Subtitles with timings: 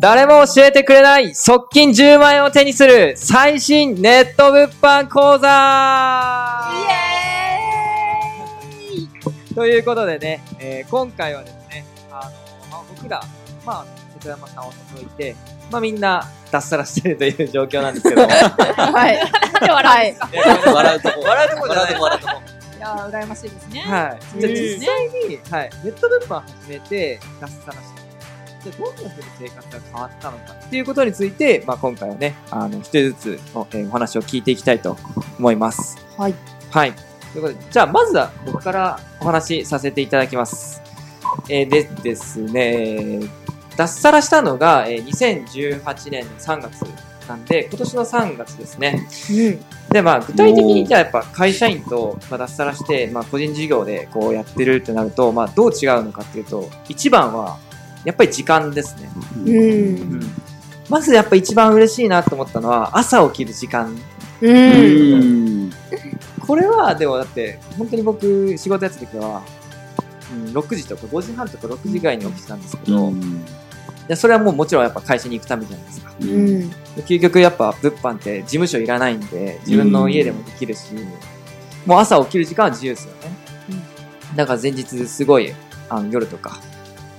[0.00, 5.50] 誰も教えてくれない側近10万円を手にする最新ネット物販講座イ
[6.90, 12.30] エーイということでね、えー今回はですね、あの
[12.68, 13.22] まあ、僕ら、
[13.64, 15.36] まあ、瀬戸山さんを除いて、
[15.70, 19.20] まあみんな脱サラしてるという状況なんですけど、いはい。
[19.86, 20.16] はい。
[20.74, 21.20] 笑うとこ。
[21.20, 23.80] 笑うとこじゃない笑うとこ、やー、羨ましいですね。
[23.80, 24.40] はい。
[24.40, 28.00] じゃあ実際に、はい、ネット物販始めて脱サラして、
[28.64, 34.96] じゃあどんな風に生活が変わったのかっていうことについて、まあ今回はね、あの、一人ずつの、えーお話を聞いていきたいと
[35.38, 35.98] 思います。
[36.16, 36.34] はい。
[36.70, 36.92] はい。
[37.32, 40.82] ということで、じゃあまずは僕からお話しさせていただきます。
[41.48, 43.20] えーでですね、
[43.76, 46.82] 脱サラしたのが、えー2018年の3月
[47.28, 49.06] なんで、今年の3月ですね。
[49.30, 49.64] うん。
[49.90, 57.58] で、まあ、具体的にじゃあやっぱ会社員と、まあ、脱サラして、まあ、個人事業でこうやってるってなると、まあ、どう違うのかっていうと、一番は、
[58.04, 59.10] やっぱり時間ですね。
[59.44, 60.20] うん。
[60.88, 63.96] まずやっぱ一番嬉しいなと思ったのは、朝起きる時間。
[64.40, 64.48] う。
[64.48, 65.72] うんん。
[66.46, 69.42] これは、でもだって、本当に僕、仕事やってた時は、
[70.32, 73.12] うん、6時とか5時半とか6時ぐらいに起きてたんですけど、い
[74.10, 76.12] やそれはもうもちろんやっぱ会社に行くためじゃないですか。
[76.20, 76.70] うん。
[76.70, 80.94] で究極やっぱ物販って事務所いらないんで、自分の家でもできるし、
[81.86, 83.30] もう朝起きる時間は自由ですよね。
[84.34, 85.52] だから前日すごい、
[85.88, 86.60] あの夜とか、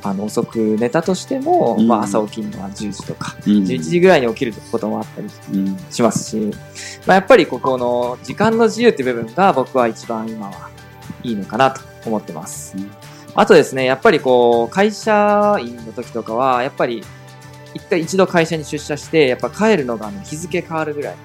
[0.04, 5.78] あの遅く寝たとしても、うんまあ朝起きるのは10時とか、うん11時ぐらいに起きることもあったりうん。
[5.90, 6.52] しますし、
[7.06, 10.70] まあ、やっぱりここの時間の自由って部分が僕は一番今は
[11.24, 12.76] いいのかなと思ってます。
[13.36, 17.04] うんあとですね、やっぱりこう、会社員の時とかは、やっぱり
[17.74, 21.16] 一回一度会社に出社して、やっぱ帰るのがあの日付変わるぐらい、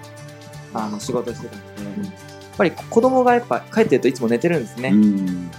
[0.73, 4.91] あの仕事してたので、やっぱり子供がやっぱ帰ってるといつも寝てるんですね。
[4.91, 5.51] うん。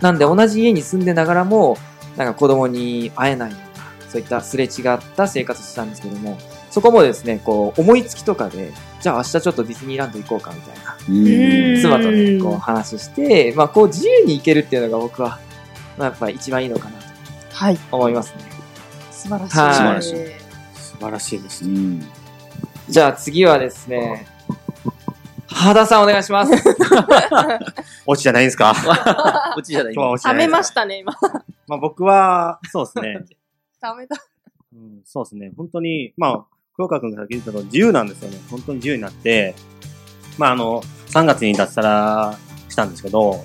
[0.00, 1.78] なんで同じ家に住んでながらも、
[2.16, 6.36] なんか子供に会えないような、そういったすれ違った生活をしてたんですけども、
[6.70, 11.80] そこもですね、こう、思いつきとかで、じゃあ明日ちょっとディズニーランド行こうかみたいな、うん。
[11.80, 15.38] 妻とね、こう話して、まあこう自由に行けるっていうのが僕は、
[15.96, 17.04] まあやっぱり一番いいのかなと
[17.52, 17.78] はい。
[17.92, 18.42] 思いますね。
[19.10, 19.58] 素晴らしい。
[19.58, 20.14] はい素晴らしい
[20.74, 21.68] 素晴らしいですう。
[21.68, 22.02] ん。
[22.88, 24.26] じゃあ次はですね、
[25.46, 26.52] 羽田さんお願いします。
[28.06, 28.74] オチじゃないんですか？
[29.56, 29.94] うちじゃない。
[29.94, 31.12] 今日はオチじゃ冷めないですかましたね、今。
[31.66, 33.04] まあ僕は、そうですね。
[33.82, 34.16] 冷めた。
[34.74, 35.52] うん、そうですね。
[35.56, 36.44] 本当に、まあ、
[36.74, 38.38] 黒川君がさっき言ったと自由なんですよね。
[38.50, 39.54] 本当に自由になって、
[40.36, 42.36] まああの、3月に脱サラ
[42.68, 43.44] したんですけど、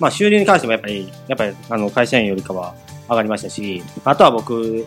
[0.00, 2.74] まあ収入に関してもやっぱり、やっぱりあの会社員よりかは
[3.08, 4.84] 上がりましたし、あとは僕、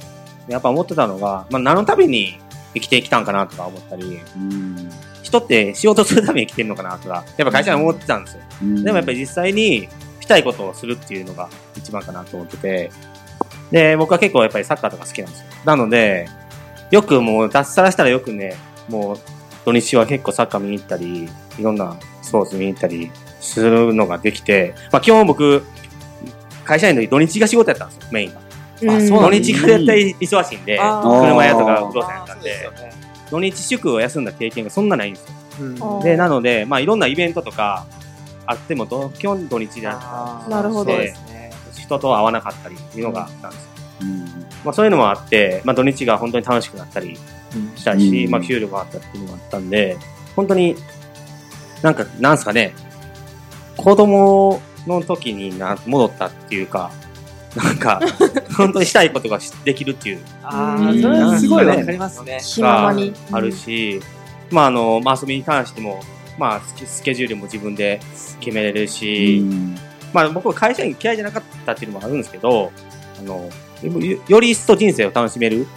[0.47, 2.39] やっぱ思ってたのが、まあ何のために
[2.73, 4.89] 生きてきたんかなとか思ったり、うん。
[5.21, 8.41] 人って仕事するために生きてるのかなとか、やっぱ会社に思ってたんですよ。
[8.83, 9.87] でもやっぱり実際に
[10.19, 12.91] したいことをするっていうのが一番かなと思ってて、
[13.71, 15.45] で、僕は結構やっぱりサッカーとか好きなんですよ。
[15.65, 16.27] なので、
[16.91, 18.55] よくもう脱サラしたらよくね、
[18.89, 19.17] もう
[19.65, 23.11] 土日は結構サッカー見に行ったり、いろんなスポーツ見に行ったり
[23.43, 25.63] するのができて、まあ基本僕、
[26.63, 28.41] 会社員の時土日が仕事やったんですよ、メインが。
[28.81, 32.93] 土日が絶対忙しいんで、車屋とか不動産やあったんでですよ、ね。
[33.29, 35.33] 土日祝を休んだ経験がそんなないんですよ。
[35.61, 37.85] うんで、なので、まあいろんなイベントとか
[38.45, 40.41] あっても、ど基本土日じゃないですか。
[40.43, 41.51] あーなるほどそうですね。
[41.77, 43.69] 人と会わなかったりっていうのがあったんですよ。
[44.01, 44.19] うん。
[44.63, 47.17] まあそういうのもあって、まあ土日が本当に楽しくなったり
[47.55, 49.97] うんしたし、うんまあ給料があったっていうのがあったんで、
[50.35, 50.75] 本当に、
[51.81, 52.73] なんか、なんすかね、
[53.77, 56.91] 子供の時にな戻ったっていうか、
[57.55, 58.01] なんか、
[58.57, 62.39] 本当にしたいことがしできるっていうああ、うんそれはすごいわかりますね。
[62.41, 63.13] 気ままに。
[63.31, 64.01] あるし、
[64.49, 65.99] まああの、まあ遊びに関しても、
[66.37, 67.99] まあスケジュールも自分で
[68.39, 69.43] 決めれるし、
[70.13, 72.71] まあ僕は会社員嫌いじゃなかったっていうのもあるんですけど、
[73.19, 73.49] あの、
[73.83, 75.67] よより一層人生を楽しめる。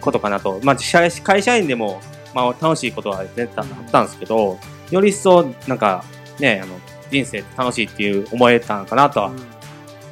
[0.00, 0.60] ことかなと。
[0.62, 2.00] まあ社会社員でも、
[2.34, 4.58] まあ楽しいことは絶対あったんですけど、
[4.90, 6.04] より一層なんか
[6.38, 6.78] ね、あの、
[7.10, 9.32] 人生楽しいっていう思えたのかなとは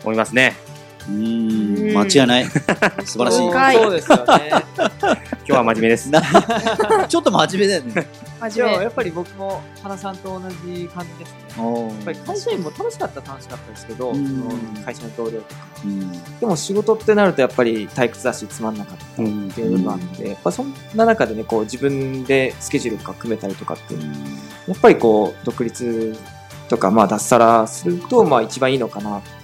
[0.05, 0.55] 思いますね。
[0.69, 0.72] うん。
[1.09, 2.45] 間違いない。
[3.05, 3.83] 素晴らしい。
[3.83, 4.51] そうですよね。
[5.45, 6.11] 今日は真面目です。
[6.11, 6.23] な
[7.09, 8.07] ちょっと真面目だよね。
[8.41, 8.85] 真面目。
[8.85, 11.63] やっぱり僕も花さんと同じ感じですね。
[11.63, 14.13] おやっぱり会社員も楽しかったら楽しかったですけど、
[14.85, 15.61] 会社の同僚とか。
[15.85, 16.13] うん。
[16.41, 24.01] でも仕事ってなるとやっぱり退屈だしつまんなかったうんっていう部分があって、やっぱそんな中でね、こう自分でスケジュールとか組めたりとかって、や
[24.75, 26.17] っぱりこう独立
[26.69, 29.21] とかまあ脱サラするとまあ一番いいのかな。
[29.21, 29.42] じ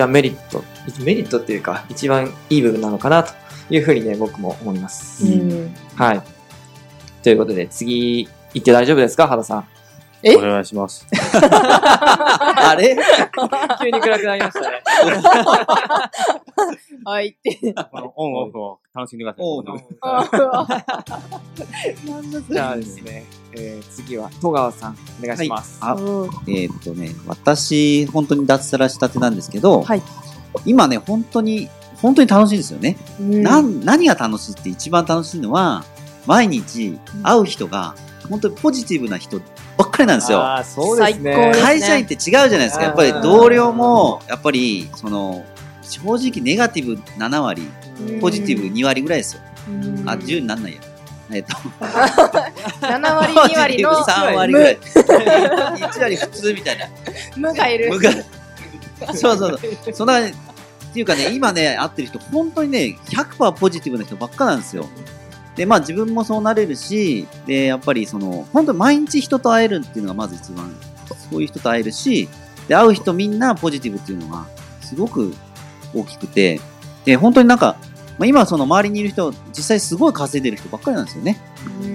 [0.00, 0.64] ゃあメリット、
[1.04, 3.32] メリットっていうか一番いい部分なのかなと
[3.70, 5.24] いうふうにね、僕も思います。
[5.26, 5.74] うん。
[5.96, 6.22] はい。
[7.22, 9.64] ということで次行って大丈夫ですか原さん？
[10.24, 10.36] え？
[10.36, 11.04] お願いします。
[11.12, 12.96] あれ？
[13.80, 14.82] 急に暗くなりましたね。
[17.04, 17.74] はいって。
[18.14, 19.44] オンオフを楽しんでください。
[19.44, 19.84] オンオフ
[22.08, 23.24] なんだそれじゃあですね、
[23.54, 25.78] えー次は戸川さん、お願いします。
[25.80, 30.02] あうんえーっとね、私、本当に脱サラしたてなんですけど、はい。
[30.64, 31.68] 今ね、本当に、
[32.00, 32.96] 本当に楽しいですよね。
[33.20, 35.84] うんなん何が楽しいって一番楽しいのは、
[36.26, 37.94] 毎日会う人が、
[38.28, 39.40] 本当にポジティブな人
[39.76, 40.42] ばっかりなんですよ。
[40.58, 40.86] ですね。
[40.96, 42.84] 最高ですね会社員って違うじゃないですか。
[42.84, 45.44] やっぱり同僚も、やっぱり、その、
[45.82, 49.42] 正直ネガティブ7割、うんポジティブ2割ぐらいですよ。
[49.68, 50.80] うんあ、10になんないや。
[51.32, 51.54] えっと、
[52.80, 54.78] 7割2割の 3割ぐらい。
[54.78, 56.86] 1割普通みたいな。
[57.36, 57.90] 無がいる。
[57.90, 58.10] 無が
[59.14, 59.94] そうそうそう。
[59.94, 60.30] そんな、っ
[60.94, 64.88] ていうかね、今ね、会ってる人、本当にね、100%ポジティブな人ばっかなんですよ。
[65.56, 70.74] で、まあ自分もそうなれるし、で、やっぱりその、本当に毎日人と会えるっていうのがまず一番、
[71.30, 72.28] そういう人と会えるし、
[72.68, 74.46] で、会う人みんなポジティブっていうのが、
[74.80, 75.34] すごく
[75.94, 76.60] 大きくて、
[77.04, 77.76] で、本当になんか、
[78.18, 81.40] まあ、今その周りにいる人、実際すごい稼いでる人ばっかりなんですよね。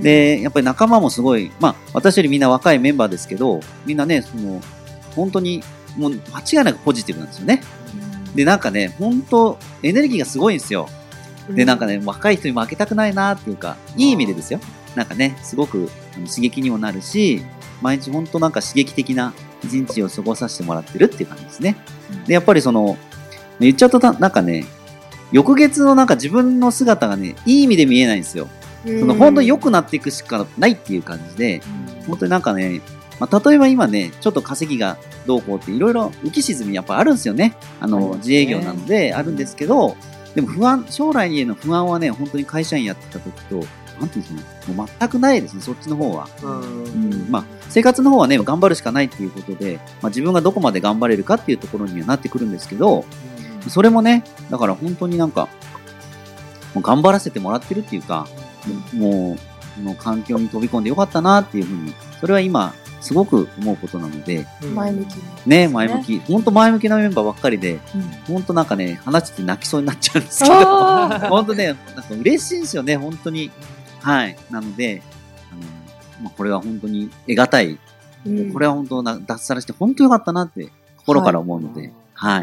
[0.02, 4.62] で、やっぱり仲間もすごい、まあ、私よりみんな若いメンバーですけど、みんなね、その、
[5.16, 5.64] 本当に、
[5.98, 7.62] もう間違いなくポジティブなんですよね。
[8.36, 10.90] で、なんかね、本当エネルギーがすごいんですよ。
[11.50, 14.60] で、なんかね、若い人に負けたくないなっていうか、いい意味でですよ。
[14.96, 15.90] なんかね、すごく
[16.28, 17.44] 刺激にもなるし、
[17.82, 21.78] 毎日本当なんか刺激的な一日を過ごさせてもらってるっていう感じですね。
[22.26, 22.98] で、やっぱりその、
[23.60, 24.66] 言っちゃうとなんかね、
[25.32, 28.48] 翌月のなんか自分の姿がね、いい意味で見えないんですよ。
[28.86, 31.62] うんその本当に良くなっていくしかないっていう感じで、
[32.08, 32.82] 本当になんかね、
[33.20, 37.56] まあ、例えば今ね、ちょっと稼ぎがどうこうっていろいろ浮き沈みやっぱあるんですよね。
[37.80, 39.98] あの、自営業なのであるんですけど、
[40.36, 43.56] でも不安、将来への不安はね、本当に会社員やってた時と、
[44.00, 46.30] なんていうんですかね、もう全くないですね、そっちの方は。
[46.44, 46.86] うんう
[47.16, 53.04] ん、まあ、生活の方はね、頑張るしかないっていうことで、まあ自分がどこまで頑張れるかっていうところにはなってくるんですけど、
[53.70, 55.48] それもね、だから本当になんか、
[56.74, 58.28] もう頑張らせてもらってるっていうか、
[58.94, 65.24] もう、この環境に飛び込んでよかったなっていうふうに、それは今、すごく思うことなので、うん前向きに。
[65.46, 73.52] ね、前向き、本当前向きなメンバーばっかりで、うん本当なんかね、話してて泣きそうになっちゃうんですけど、あ 本当ね、なんか嬉しいんですよね、本当に。
[74.02, 74.36] はい。
[74.50, 75.02] なので、
[75.52, 75.62] あの、
[76.24, 81.92] まあ、これは本当に得難い、ーこれは本当な、脱サラして本当よかったなって、心から思うので、はい、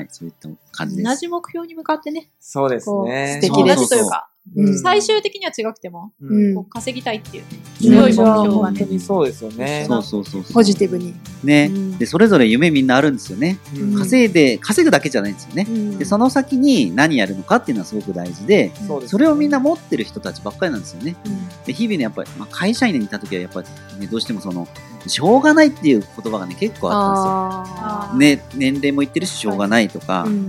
[0.08, 1.08] そういった感じです。
[1.08, 3.40] 同じ目標に向かってね、そうですね。
[3.42, 7.44] 同素敵ですじというか、うん最終的には違くても、うんこう稼ぎたいっていう
[7.80, 9.86] 強い目標がね、本当にそうですよね。
[9.88, 10.52] そうそうそうそう。
[10.52, 11.14] ポジティブに。
[11.42, 13.58] ね、うんで、それぞれ夢みんなあるんですよね。
[13.74, 15.66] うん稼いで、稼ぐだけじゃないんですよね。
[15.66, 18.70] うんで、その先に何やるのかっていうのはすごく大事で、
[19.06, 21.16] それをみんな持ってる人たちばっかりなんですよね。
[21.24, 23.68] うんで、日々ね、やっぱり、まあ、会社員にいた時はやっぱり、
[24.00, 24.68] ね、どうしてもその、
[25.06, 27.62] しょうがないっていう言葉がね、結構あ
[28.08, 28.44] ったんですよ。
[28.46, 30.48] あね、年齢もいってるししょうがないとか、ーうん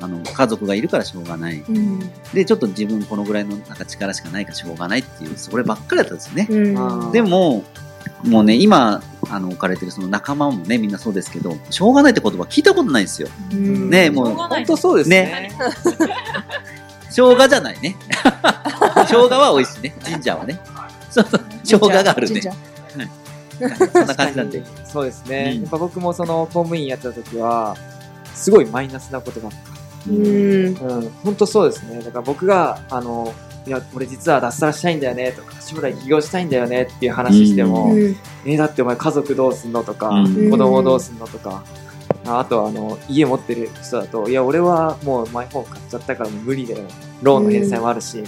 [0.00, 1.60] あの、家族がいるからしょうがない。
[1.60, 1.98] うん
[2.32, 6.46] で、ちょっと自分このぐらいのなんか力しかないからしょうがないっていう、そればっかりだったんですよね。
[6.50, 7.64] うんでも、
[8.22, 13.28] もうね、今、あの、置かれてるその仲間もね、みんなそうですけど、しょうがないって言葉聞いたことないんですよ。
[13.52, 15.50] うんねもうしょうがない本当そうですね。
[17.10, 17.96] 生姜じゃないね。
[19.06, 19.94] 生姜は美味しいね。
[20.04, 20.60] ジンジャーはね。
[21.10, 21.44] そうそう。
[21.62, 22.40] 生姜があるね。
[22.40, 22.52] 神社
[23.92, 24.62] そんな感じなんで。
[24.84, 25.52] そうですね。
[25.56, 27.76] うんやっぱ僕もその公務員やってた時は、
[28.34, 29.58] すごいマイナスなことばっか
[30.08, 30.30] うんり。
[30.30, 32.00] うん、本当そうですね。
[32.00, 33.32] だから僕が、あの、
[33.66, 41.62] いや、俺実は脱サラしたいんだよねとか、将来起業したいんだよねっていう話しても、うんえーだってお前家族どうすんのとか、うん子供どうすんのとか、
[42.26, 46.80] ああとはあの、家持ってる人だと、いや、俺はもうマイホーム買っちゃったから無理だよ。
[47.22, 48.26] ローンの返済もあるし、うん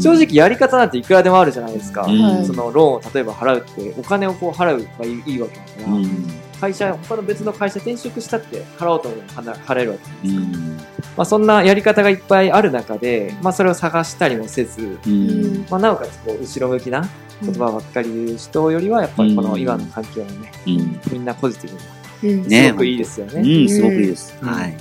[0.00, 2.02] 正直やり方なんていくらでもあるじゃないですか。
[2.02, 6.26] うんそのローンを例えば払うって、お金をこう払うがいいいいわけだから、うん。
[6.60, 10.76] 会社、他の別の会社転職したって払おうと思えば払えるわけですから、うん。
[10.76, 10.84] ま
[11.18, 15.66] あそんなやり方がいっぱいある中で、まあそれを探したりもせず、うん。
[15.68, 17.08] まあなおかつこう後ろ向きな
[17.42, 21.00] 言葉ばっかり言う人よりは、やっぱりこの今の環境はね、うん。
[21.10, 21.82] みんなポジティブな、
[22.22, 23.40] うんねすごくいいですよね。
[23.40, 24.36] うん、すごくいいです。
[24.40, 24.76] うんはい。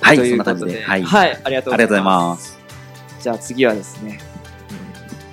[0.00, 0.82] はい、とそんないうことで、感じで。
[0.82, 1.02] はい。
[1.02, 2.36] はい、ありがとうございま。
[2.36, 2.57] す。
[3.20, 4.18] じゃあ次はですね、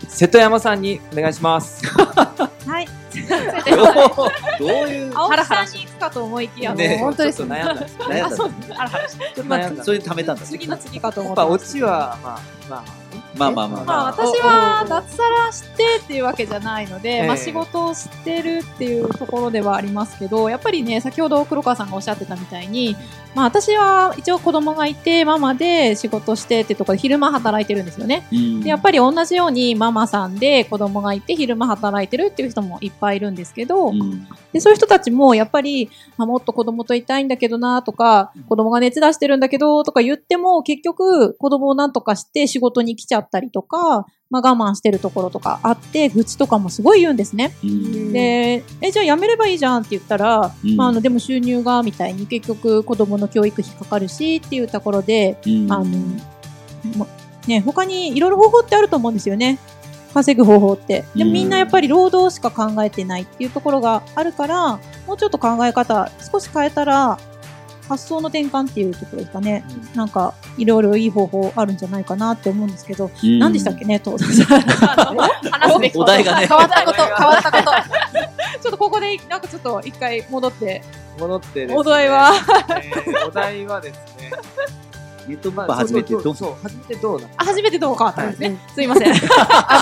[0.08, 1.86] 瀬戸山さんにお願いします。
[1.88, 2.88] はい。
[4.60, 10.46] どういう、青木さんに行くかと思いきや、もうね本当ですちょっと悩んだ悩んだあそうハラハラしてちょっと悩んだそれで貯めたんだ。
[10.46, 12.40] 次の次かと思ってまあ、オチは、まあ、
[12.70, 13.05] まあ、
[13.36, 14.06] まあまあまあまあ。
[14.06, 17.28] 私は脱サラしてっていうわけじゃないので、ええ。
[17.28, 22.96] まあ仕事をしてるっていうところではありますけど、やっぱりね、先ほど黒川さんがおっしゃってたみたいに、
[23.36, 28.28] まあ私は一応子供がいて、ママで仕事してってところで昼間働いてるんですよね。
[28.32, 28.62] うん。
[28.62, 34.28] でやっぱり同じようにママさんで子供がいて昼間働いてるっていう人もいっぱいいるんですけど、うん。
[34.54, 47.56] でそういう人たちもやっぱり、まあ、もっと子供といたいんだけどなとか、子供が熱出してるんだけどとか言っても結局子供をなんとかして仕事に来ちゃったりとか、まあ、我慢してるところとかあって愚痴とかもすごい言うんですね。
[47.64, 55.86] うんで、え、じゃあ辞めればいいじゃんって言ったら、うんまあ、あのでも収入がみたいに結局子供の教育費かかるしっていうところで、うんあの、
[56.96, 57.08] も
[57.48, 59.60] ね、他にいろいろ方法ってあると思うんですよね。
[60.14, 61.04] 稼ぐ方法って。
[61.16, 67.20] でもうんみんなやっぱり労働しか考えてないっていうところがあるから、もうちょっと考え方少し変えたら、
[67.88, 69.64] 発想の転換っていうところですかね。
[69.94, 74.18] なんか、いろいろいい方法あるんじゃないかなって思うんですけど、うん何でしたっけね、と。
[74.18, 77.72] ちょ話すべきお題がね変わったこと、変わったこと。
[78.68, 80.84] っとここで、なんかちょっと一回戻って。
[81.20, 82.34] 戻ってですねお題は
[82.84, 84.32] えーお題はですね、
[85.28, 86.22] ネットバまあ初めてどう？
[86.24, 88.58] そうそう、初めてどうな初めてどう変わったんですね。
[88.74, 89.14] すいません。
[89.14, 89.22] 危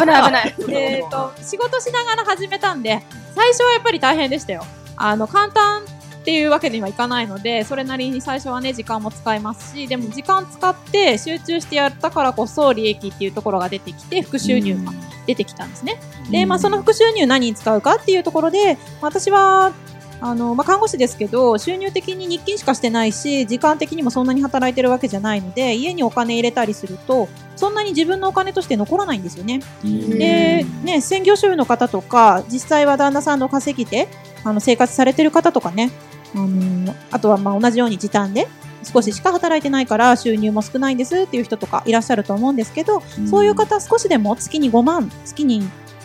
[0.06, 0.56] ない危ない。
[0.70, 3.04] えっと、仕事しながら始めたんで、
[3.36, 4.64] 最初はやっぱり大変でしたよ。
[4.96, 5.82] あの、簡単
[6.24, 14.94] っていうわけにはいかないので、それなりに最初はね、時間も使いますし、でも時間使って集中してやったからこそ利益っていうところが出てきて、副収入が
[15.28, 16.00] 出てきたんですね。
[16.32, 19.74] で、まあ、その副収入何に使うかっていうところで、私は、
[20.22, 27.28] あの、まあ、看護師ですけど、収入的に日勤しかしてないし、時間的にもそんなに働いてるわけじゃないので、家にお金入れたりすると、
[27.58, 29.60] そんなに自分のお金として残らないんですよね。
[29.84, 34.08] うんで、ね、専業主婦の方とか、実際は旦那さんの稼ぎで、
[34.44, 35.92] あの、生活されてる方とかね、
[36.36, 38.48] あのーあとはまあ同じように時短で、
[38.84, 45.62] 少ししか働いてないから収入も少ないんですっていう人とかいらっしゃると思うんですけど、うんそういう方少しでも月に5万、月に、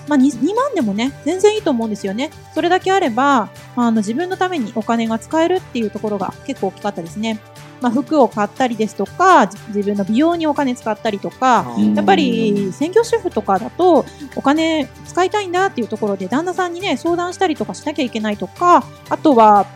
[0.06, 2.30] まあ 2, 2万でもね、全然いいと思うんですよね。
[2.54, 7.40] それだけあれば、まあ、あの自分のためにお金が使えるっていうところが結構大きかったですね。
[7.80, 14.04] まあ服を買ったりですとか、じ自分の美容にお金使ったりとか、うんやっぱり専業主婦とかだと
[14.36, 19.66] お金使いたいんだっていうところで旦那さんにね相談したりとかしなきゃいけないとかあとは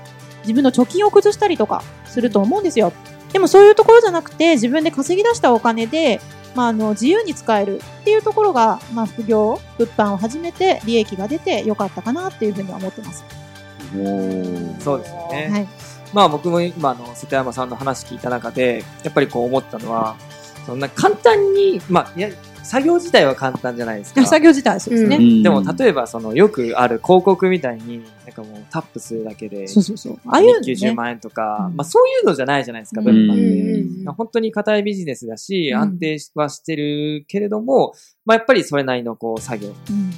[0.43, 2.93] 自分の貯金を崩したりとかすると思うんですよ。
[3.33, 6.21] でもそういうところじゃなくて自分で稼ぎ出したお金で、
[6.55, 13.25] まあ、あの自由に使えるっていうところが、まあ、副業物販を始めて利益が出てよかったかなっていうふうには思ってます、
[14.81, 15.49] そうですよね。
[15.51, 15.69] はい、
[16.13, 20.17] まあ僕も今あの瀬戸山さんの話聞いた中で、やっぱりこう思ったのは、
[20.67, 22.31] そんな簡単に、まあ、いや、
[22.63, 24.25] 作業自体は簡単じゃないですか。
[24.25, 25.43] 作業自体はそうですね、うん。
[25.43, 30.21] でも例えばそのよくある広告みたいに、なんかもうタップするだけで、そうそうそう。
[30.27, 31.77] ああいうの日給10ね万円とか、うん。
[31.77, 33.07] まあそういうのじゃないじゃないですか、うん。
[33.07, 33.81] 物販って。
[33.83, 34.15] うん。
[34.15, 35.81] 本当に硬いビジネスだし、うん。
[35.81, 39.69] 安定はしてるけれども、まあやっぱりそれなりのこう作業。
[39.69, 39.95] うん。
[39.97, 40.11] うん。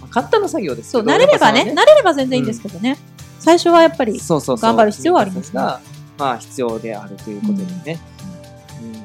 [0.00, 1.12] まあ簡単な作業ですけそうど。
[1.12, 1.60] 慣れればね。
[1.74, 2.98] 慣れれば全然いいんですけどね、
[3.44, 4.62] 最初はやっぱりそうそうそう。
[4.62, 5.80] 頑張る必要はありますねが、
[6.18, 8.00] まあ必要であるということでね。
[8.00, 9.04] うん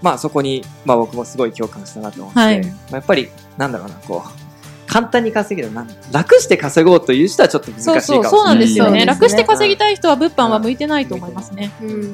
[0.00, 4.48] まあそこに、まあ僕もすごい共感したなと思って、はいまあ、やっぱり、なんだろうな、こう、
[4.86, 8.20] 簡単に稼げる、なん楽して稼ごうという人はちょっと難しいかもしれない。
[8.20, 9.00] そうそう、そうなんですよね。
[9.00, 11.72] うん楽して稼ぎたい人は物販は向いてないと思いますね。
[11.82, 11.90] うん。
[11.90, 12.12] うん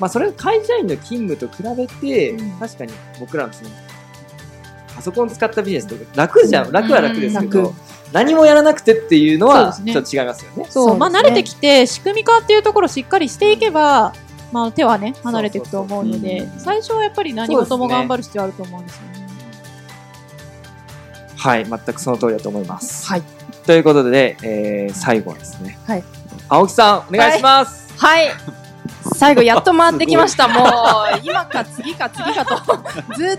[0.00, 3.70] まあそれは会社員の勤務と比べて、うん確かに僕らのその、
[4.94, 6.72] パソコン使ったビジネスって楽じゃん。
[6.72, 7.74] 楽は楽ですけど、楽
[8.14, 10.66] 何もやらなくてっていうのは、ちょっと違いますよね。
[10.70, 14.12] そう、まあ慣れてきて、仕組み化っていうところをしっかりしていけば、
[14.52, 19.26] まあ手はね、離れていくと思うので最初はやっぱり何事も頑張る必要あると思うんですよね。
[21.36, 23.04] はい、全くその通りだと思います。
[23.08, 23.22] はい。
[23.66, 25.76] ということで、えー、最後はですね。
[25.84, 26.04] はい。
[26.48, 27.92] 青木さん、お願いします。
[27.96, 28.28] はい。
[29.16, 30.46] 最後やっと回ってきました。
[30.46, 30.66] もう、
[31.24, 32.56] 今か次か次かと、
[33.16, 33.38] ずっ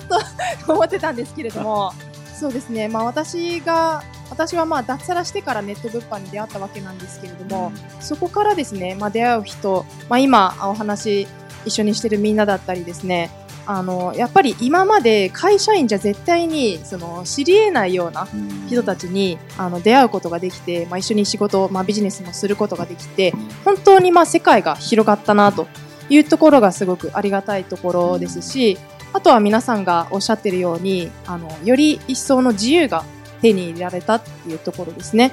[0.66, 1.94] と思ってたんですけれども、
[2.34, 2.90] そうですね。
[2.90, 11.28] まあ私が、私はまあ脱サラしてからネット物販に出会ったわけなんですけれども、そこからですね、まあ出会う人、まあ今お話
[11.66, 13.32] 一緒にしてるみんなだったりですね、
[13.68, 18.28] あの、やっぱり今まで会社員じゃ絶対に、その、知り得ないような
[18.68, 25.68] 人たちに、あの、出会うことができて、まあ一緒に仕事、まあビジネスもすることができて、本当にまあ世界が広がったなと
[26.10, 28.78] いうところがすごくありがたいところですし、
[29.14, 33.04] あとは皆さんがおっしゃってるように、あの、より一層の自由が
[33.42, 35.32] 手に入れられたっていうところですね。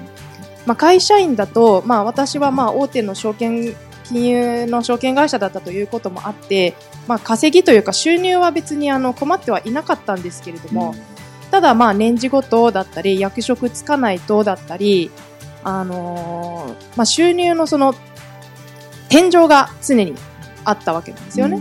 [0.67, 6.75] まあ会社員だと、まあ私はまあ大手の証券、金融の証券会社だったということもあって、
[7.07, 10.95] まあ稼ぎというか収入は別にあの困ってはいなかったんですけれども、
[11.51, 15.11] ただまあ年次ごとだったり、役職つかないとだったり、
[15.65, 17.95] あのーまあ収入のその
[19.09, 20.15] 天井が常に
[20.65, 21.61] あったわけなんですよね。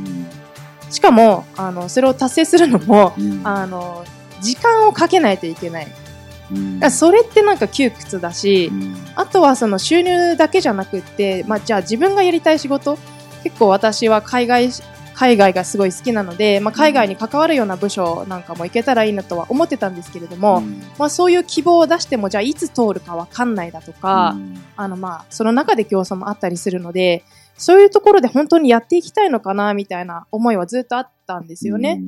[0.90, 4.06] しかも、あの、それを達成するのも、うんあの、
[4.42, 5.88] 時間をかけないといけない。
[6.53, 6.58] う
[6.91, 8.96] それってなんか窮屈だし、うん。
[9.15, 12.98] あとはその収入だけじゃなくって、まあ、じゃあ自分がやりたい仕事、
[13.43, 20.81] 結構私は海外し、海外がすごい好きなので、まあ、海外に関わるような部署なんかも行けたらいいなとは思ってたんですけれども、うん。
[20.98, 24.55] まあ、そういう希望を出しても、じゃあいつ通るかわかんないだとか、うん。
[24.75, 27.24] あのまあ、その中で競争もあったりするので、
[27.55, 32.01] そういうところで本当にやっていきたいのかな、みたいな思いはずっとあったんですよね。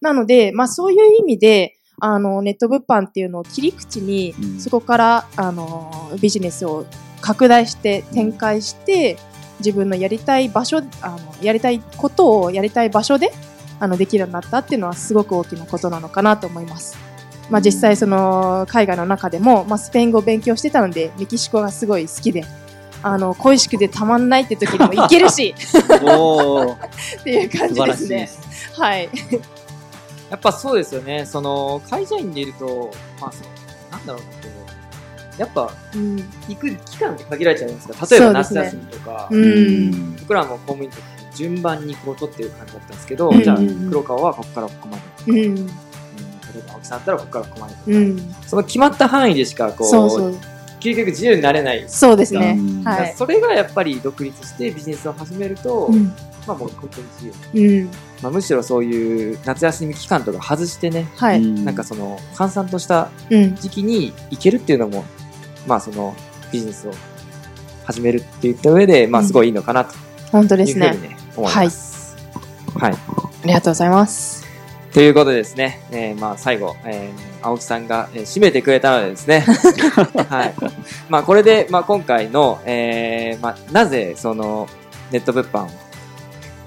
[0.00, 6.86] なので、まあそういう意味で、あの、ネット物販っていうのを切り口に、うんそこから、あの、ビジネスを
[7.20, 9.18] 拡大して、展開して、
[9.58, 13.32] 自分のやりたい場所、あの、やりたいことをやりたい場所で、
[13.80, 16.98] あの、できるようになったっていうのはすごく大きなことなのかなと思います。
[17.48, 22.44] まあ実際その、海外の中でも、まあスペイン語を勉強してたので、メキシコがすごい好きで、
[23.02, 25.54] あの、恋しくてたまんないって時にも行けるし、
[26.02, 26.74] おー
[27.20, 28.26] っていう感素じですね晴らしいで。
[28.26, 28.80] す。
[28.80, 29.08] はい。
[30.30, 31.24] やっぱそうですよね。
[31.24, 32.90] その、会社員でいると、
[33.20, 34.32] まあそう、なんだろうな、こ
[35.36, 36.16] う、やっぱ、うん。
[36.48, 38.06] 行く期間って限られちゃいますか。
[38.10, 40.16] 例えば夏休みとか、うん。
[40.16, 41.02] 僕らも公務員とか
[41.34, 45.32] 順番にこう取ってる感じだったんですけど、うんじゃあ、黒川はここからここまで。
[45.32, 45.58] うん。
[45.58, 47.74] うん例えば青木さんだったらここからここまで。
[47.92, 48.34] うん。
[48.46, 50.34] その決まった範囲でしか、こう、
[50.92, 50.94] そうそう。
[50.94, 51.84] 究極自由になれない。
[51.88, 52.84] そうですねうん。
[52.84, 53.14] はい。
[53.16, 56.06] それがやっぱり独立してビジネスを始めると、うん。
[56.46, 57.82] まあもう本当に自由。
[57.82, 57.90] うん。
[58.22, 61.40] まあ、むしろそういう夏休み期間とか外してね、はい。
[61.40, 63.54] なんかその閑散としたうん。
[63.56, 65.04] 時期に行けるっていうのも、
[65.66, 66.14] まあその
[66.52, 66.92] ビジネスを
[67.84, 69.94] 始めるって言った上で、まあすごいいいのかなと
[70.32, 71.08] 本当ですねいうふうに。
[71.08, 72.16] ね、思います。
[72.78, 72.92] はい。
[72.92, 72.96] あ
[73.44, 74.44] りがとうございます。
[74.92, 79.44] ということでですね、えーまあ最後、えー青木さんが、えー締めてくれたのでですね、
[80.28, 80.54] はい。
[81.08, 84.68] まあこれで、まあ今回の、えーまあなぜその
[85.12, 85.68] ネット物販を、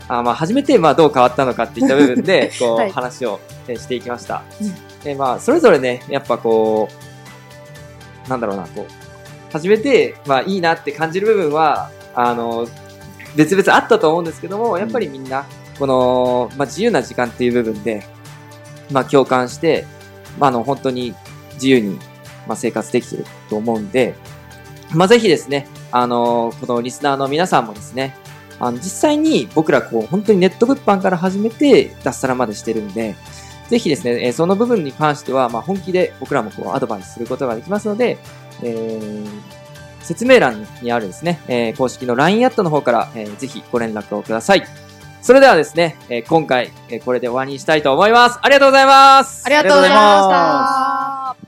[0.08, 4.44] あまあ初めてまあどう変わったのかっていった部分で、 こう、はい話を、えーしていきました。
[4.62, 4.74] うん
[5.06, 6.88] えーまあそれぞれね、やっぱこ
[8.26, 8.92] う、なんだろうな、こう、
[9.52, 12.68] 初めて、まあいいなって感じる部分は、あの、
[13.36, 15.46] 別々あったと思うんですけども、やっぱりみんな、
[15.78, 18.04] この、まあ自由な時間っていう部分で、
[18.92, 19.86] まあ共感して、
[20.40, 21.14] まああの本当に
[21.54, 21.96] 自由に、
[22.48, 24.16] まあ、生活できてると思うんで、
[24.94, 28.16] まあぜひですね、あのこのリスナーの皆さんもですね、
[28.60, 33.16] あの実際に僕らこう本当にネット物販から始めて脱サラまでしてるんで、
[33.70, 38.18] ぜひですね、えその部分に関しては、まあ本気で僕らもこうアドバイスすることができますので、
[38.64, 39.60] えー
[40.02, 44.89] 説明欄にあるですね、えー公式の LINE アットの方から、えーぜひご連絡をください。
[45.22, 48.40] それではですね、えー今回、えーこれで終わりにしたいと思います。
[48.42, 49.44] ありがとうございます。
[49.46, 51.40] ありがとうございまし